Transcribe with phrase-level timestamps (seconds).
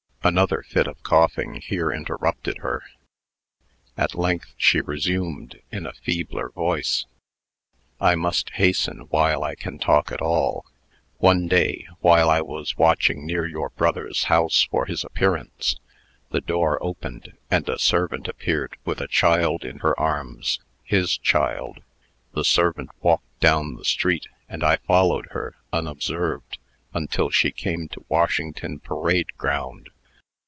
[0.23, 2.83] Another fit of coughing here interrupted her.
[3.97, 7.07] At length she resumed, in a feebler voice:
[7.99, 10.63] "I must hasten while I can talk at all.
[11.17, 15.79] One day, while I was watching near your brother's house for his appearance,
[16.29, 21.81] the door opened, and a servant appeared, with a child in her arms his child.
[22.35, 26.59] The servant walked down the street, and I followed her, unobserved,
[26.93, 29.89] until she came to Washington Parade Ground.